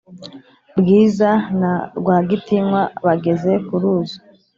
[0.79, 1.29] bwiza
[1.59, 4.17] na rwagitinywa bageze kuruzi